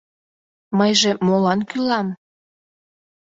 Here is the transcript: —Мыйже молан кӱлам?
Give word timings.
—Мыйже 0.77 1.11
молан 1.25 1.59
кӱлам? 1.69 2.07